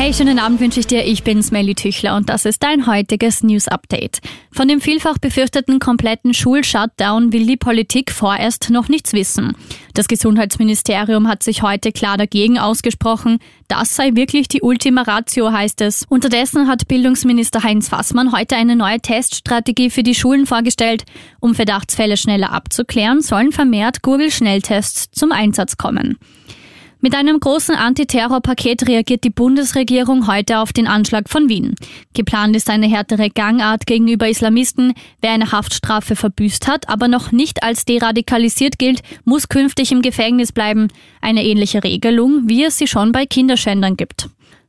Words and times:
Hey, 0.00 0.14
schönen 0.14 0.38
Abend 0.38 0.60
wünsche 0.60 0.78
ich 0.78 0.86
dir. 0.86 1.04
Ich 1.04 1.24
bin 1.24 1.42
Smelly 1.42 1.74
Tüchler 1.74 2.14
und 2.14 2.28
das 2.28 2.44
ist 2.44 2.62
dein 2.62 2.86
heutiges 2.86 3.42
News 3.42 3.66
Update. 3.66 4.20
Von 4.52 4.68
dem 4.68 4.80
vielfach 4.80 5.18
befürchteten 5.18 5.80
kompletten 5.80 6.34
Schulshutdown 6.34 7.32
will 7.32 7.44
die 7.44 7.56
Politik 7.56 8.12
vorerst 8.12 8.70
noch 8.70 8.88
nichts 8.88 9.12
wissen. 9.12 9.56
Das 9.94 10.06
Gesundheitsministerium 10.06 11.26
hat 11.26 11.42
sich 11.42 11.62
heute 11.62 11.90
klar 11.90 12.16
dagegen 12.16 12.60
ausgesprochen. 12.60 13.40
Das 13.66 13.96
sei 13.96 14.14
wirklich 14.14 14.46
die 14.46 14.62
Ultima 14.62 15.02
Ratio, 15.02 15.50
heißt 15.50 15.80
es. 15.80 16.04
Unterdessen 16.08 16.68
hat 16.68 16.86
Bildungsminister 16.86 17.64
Heinz 17.64 17.88
Fassmann 17.88 18.30
heute 18.30 18.54
eine 18.54 18.76
neue 18.76 19.00
Teststrategie 19.00 19.90
für 19.90 20.04
die 20.04 20.14
Schulen 20.14 20.46
vorgestellt. 20.46 21.06
Um 21.40 21.56
Verdachtsfälle 21.56 22.16
schneller 22.16 22.52
abzuklären, 22.52 23.20
sollen 23.20 23.50
vermehrt 23.50 24.02
Google-Schnelltests 24.02 25.10
zum 25.10 25.32
Einsatz 25.32 25.76
kommen. 25.76 26.18
Mit 27.00 27.14
einem 27.14 27.38
großen 27.38 27.76
Antiterrorpaket 27.76 28.88
reagiert 28.88 29.22
die 29.22 29.30
Bundesregierung 29.30 30.26
heute 30.26 30.58
auf 30.58 30.72
den 30.72 30.88
Anschlag 30.88 31.28
von 31.28 31.48
Wien. 31.48 31.76
Geplant 32.12 32.56
ist 32.56 32.68
eine 32.68 32.88
härtere 32.88 33.30
Gangart 33.30 33.86
gegenüber 33.86 34.28
Islamisten. 34.28 34.94
Wer 35.20 35.30
eine 35.30 35.52
Haftstrafe 35.52 36.16
verbüßt 36.16 36.66
hat, 36.66 36.88
aber 36.88 37.06
noch 37.06 37.30
nicht 37.30 37.62
als 37.62 37.84
deradikalisiert 37.84 38.80
gilt, 38.80 39.02
muss 39.24 39.48
künftig 39.48 39.92
im 39.92 40.02
Gefängnis 40.02 40.50
bleiben. 40.50 40.88
Eine 41.20 41.44
ähnliche 41.44 41.84
Regelung, 41.84 42.48
wie 42.48 42.64
es 42.64 42.78
sie 42.78 42.88
schon 42.88 43.12
bei 43.12 43.26
Kinderschändern 43.26 43.96
gibt. 43.96 44.28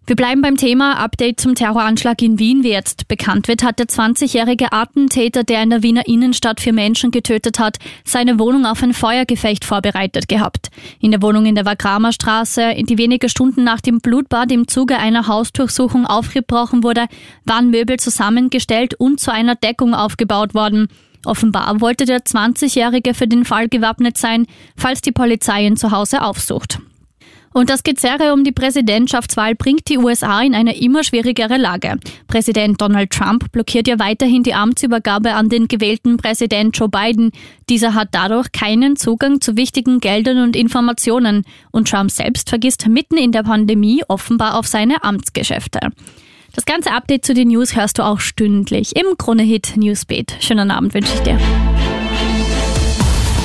Wir 0.09 0.16
bleiben 0.16 0.41
beim 0.41 0.58
Thema 0.58 0.94
Update 0.98 1.40
zum 1.40 1.54
Terroranschlag 1.54 2.20
in 2.23 2.40
Wien. 2.40 2.63
Wie 2.63 2.72
jetzt 2.72 3.08
bekannt 3.08 3.48
wird, 3.48 3.62
hat 3.62 3.77
der 3.77 3.86
20-jährige 3.86 4.72
Attentäter, 4.72 5.44
der 5.44 5.62
in 5.62 5.70
der 5.70 5.84
Wiener 5.84 6.08
Innenstadt 6.08 6.62
vier 6.62 6.73
Menschen 6.73 7.12
getötet 7.12 7.59
hat, 7.59 7.77
seine 8.05 8.40
Wohnung 8.40 8.66
auf 8.66 8.81
ein 8.81 8.95
Feuergefecht 8.95 9.66
vorbereitet 9.66 10.27
gehabt. 10.27 10.72
In 11.00 11.12
der 11.12 11.22
Wohnung 11.22 11.45
in 11.45 11.53
der 11.53 11.66
Wagramer 11.66 12.12
Straße, 12.12 12.73
die 12.80 12.97
wenige 12.97 13.30
Stunden 13.30 13.64
nach 13.64 13.81
dem 13.81 14.00
Blutbad 14.00 14.52
im 14.52 14.67
Zuge 14.67 14.97
einer 14.97 15.28
Hausdurchsuchung 15.28 16.08
aufgebrochen 16.08 16.84
wurde, 16.84 17.06
waren 17.45 17.69
Möbel 17.69 17.97
zusammengestellt 17.97 18.95
und 18.95 19.19
zu 19.19 19.31
einer 19.31 19.53
Deckung 19.53 19.94
aufgebaut 19.94 20.56
worden. 20.56 20.88
Offenbar 21.23 21.81
wollte 21.81 22.06
der 22.06 22.22
20-Jährige 22.22 23.14
für 23.14 23.28
den 23.28 23.45
Fall 23.45 23.69
gewappnet 23.69 24.17
sein, 24.17 24.47
falls 24.75 25.02
die 25.02 25.12
Polizei 25.12 25.67
ihn 25.67 25.78
zu 25.78 25.91
Hause 25.91 26.23
aufsucht. 26.23 26.80
Und 27.53 27.69
das 27.69 27.83
Gezerre 27.83 28.33
um 28.33 28.44
die 28.44 28.52
Präsidentschaftswahl 28.52 29.55
bringt 29.55 29.89
die 29.89 29.97
USA 29.97 30.42
in 30.42 30.53
eine 30.53 30.80
immer 30.80 31.03
schwierigere 31.03 31.58
Lage. 31.58 32.00
Präsident 32.28 32.80
Donald 32.80 33.11
Trump 33.11 33.52
blockiert 33.52 33.88
ja 33.88 34.00
weiterhin 34.00 34.44
die 34.44 34.53
Amtsübergabe 34.53 35.33
an 35.33 35.50
den 35.50 35.67
gewählten 35.67 36.17
Präsident 36.17 36.78
Joe 36.78 36.89
Biden. 36.89 37.31
Dieser 37.69 37.94
hat 37.95 38.09
dadurch 38.11 38.52
keinen 38.52 38.95
Zugang 38.95 39.41
zu 39.41 39.58
wichtigen 39.58 40.00
Geldern 40.00 40.44
und 40.44 40.56
Informationen. 40.56 41.44
Und 41.72 41.89
Trump 41.89 42.11
selbst 42.11 42.50
vergisst 42.50 42.88
mitten 42.88 43.17
in 43.17 43.31
der 43.31 43.44
Pandemie 43.44 44.03
offenbar 44.08 44.58
auf 44.58 44.67
seine 44.67 45.03
Amtsgeschäfte. 45.03 45.80
Das 46.53 46.66
ganze 46.66 46.91
Update 46.91 47.25
zu 47.25 47.34
den 47.34 47.50
News 47.50 47.75
hörst 47.75 48.00
du 48.00 48.03
auch 48.03 48.19
stündlich 48.19 48.95
im 48.95 49.17
Krone 49.17 49.44
Hit 49.44 49.78
Newsbeat. 49.78 50.36
Schönen 50.39 50.72
Abend 50.72 50.94
wünsche 50.94 51.13
ich 51.13 51.22
dir. 51.22 51.38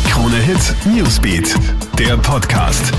Krone 0.08 0.36
Hit 0.36 0.74
Newsbeat, 0.86 1.55
der 1.98 2.16
Podcast. 2.16 2.92